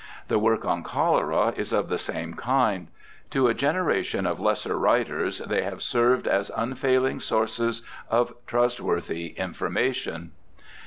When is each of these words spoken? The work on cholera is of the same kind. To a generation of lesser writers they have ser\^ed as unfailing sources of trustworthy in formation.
The 0.29 0.39
work 0.39 0.65
on 0.65 0.81
cholera 0.81 1.53
is 1.55 1.71
of 1.71 1.87
the 1.87 1.99
same 1.99 2.33
kind. 2.33 2.87
To 3.29 3.47
a 3.47 3.53
generation 3.53 4.25
of 4.25 4.39
lesser 4.39 4.75
writers 4.75 5.37
they 5.37 5.61
have 5.61 5.83
ser\^ed 5.83 6.25
as 6.25 6.49
unfailing 6.57 7.19
sources 7.19 7.83
of 8.09 8.33
trustworthy 8.47 9.35
in 9.37 9.53
formation. 9.53 10.31